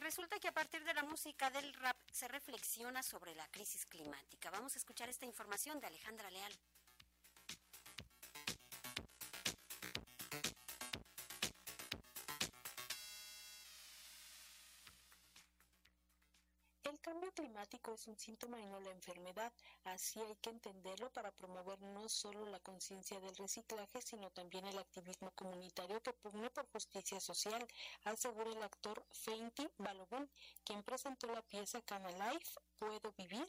[0.00, 4.50] resulta que a partir de la música del rap se reflexiona sobre la crisis climática.
[4.50, 6.52] Vamos a escuchar esta información de Alejandra Leal.
[16.88, 19.52] El cambio climático es un síntoma y no la enfermedad,
[19.84, 24.78] así hay que entenderlo para promover no solo la conciencia del reciclaje, sino también el
[24.78, 27.68] activismo comunitario que pugna por justicia social,
[28.04, 30.30] asegura el actor Feinti Balogun,
[30.64, 33.46] quien presentó la pieza Cana Life, ¿Puedo vivir?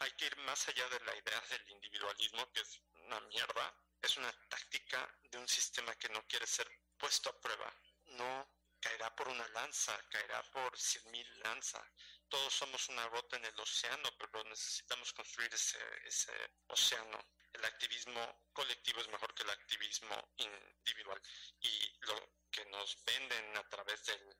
[0.00, 4.18] Hay que ir más allá de la idea del individualismo, que es una mierda, es
[4.18, 7.74] una táctica de un sistema que no quiere ser puesto a prueba.
[8.18, 8.46] No
[8.80, 11.86] caerá por una lanza, caerá por cien mil lanzas
[12.32, 16.32] todos somos una gota en el océano, pero necesitamos construir ese, ese
[16.68, 17.18] océano.
[17.52, 21.20] El activismo colectivo es mejor que el activismo individual.
[21.60, 24.34] Y lo que nos venden a través del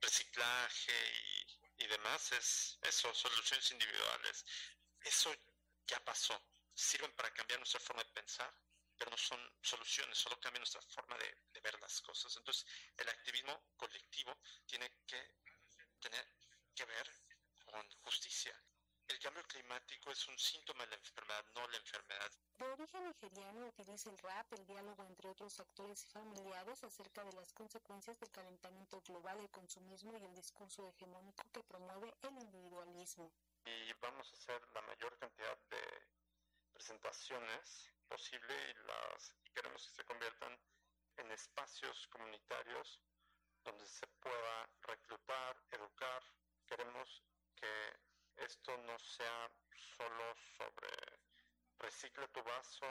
[0.00, 0.92] reciclaje
[1.78, 4.44] y, y demás es eso, soluciones individuales.
[5.02, 5.32] Eso
[5.86, 6.36] ya pasó.
[6.74, 8.52] Sirven para cambiar nuestra forma de pensar,
[8.98, 12.36] pero no son soluciones, solo cambian nuestra forma de, de, ver las cosas.
[12.38, 14.36] Entonces, el activismo colectivo
[14.66, 15.30] tiene que
[16.00, 16.26] tener
[16.74, 17.25] que ver
[17.66, 18.58] con justicia.
[19.08, 22.32] El cambio climático es un síntoma de la enfermedad, no la enfermedad.
[22.58, 27.32] De origen nigeriano utiliza el rap, el diálogo entre otros actores y familiares acerca de
[27.34, 33.30] las consecuencias del calentamiento global, el consumismo y el discurso hegemónico que promueve el individualismo.
[33.64, 36.02] Y vamos a hacer la mayor cantidad de
[36.72, 40.58] presentaciones posible y, las, y queremos que se conviertan
[41.18, 43.00] en espacios comunitarios
[43.64, 46.22] donde se pueda reclutar, educar.
[46.66, 47.22] Queremos
[47.56, 47.96] que
[48.36, 49.50] esto no sea
[49.96, 50.88] solo sobre
[51.78, 52.86] recicla tu vaso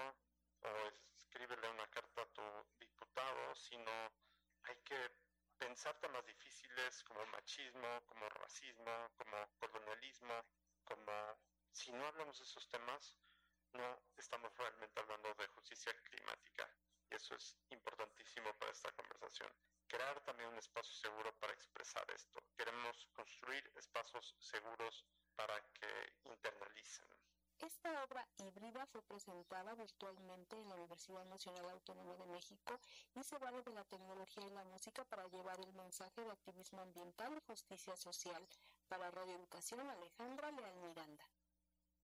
[0.62, 0.70] o
[1.18, 2.44] escríbele una carta a tu
[2.80, 3.92] diputado, sino
[4.64, 5.12] hay que
[5.58, 10.46] pensar temas difíciles como machismo, como racismo, como colonialismo,
[10.84, 11.40] como
[11.72, 13.18] si no hablamos de esos temas,
[13.74, 16.70] no estamos realmente hablando de justicia climática.
[17.10, 19.52] Y eso es importantísimo para esta conversación
[19.88, 22.25] crear también un espacio seguro para expresar esto.
[24.26, 25.06] Espacios seguros
[25.36, 25.88] para que
[26.24, 27.06] internalicen.
[27.60, 32.80] Esta obra híbrida fue presentada virtualmente en la Universidad Nacional Autónoma de México
[33.14, 36.82] y se vale de la tecnología y la música para llevar el mensaje de activismo
[36.82, 38.48] ambiental y justicia social.
[38.88, 41.26] Para Radio Educación, Alejandra Leal Miranda.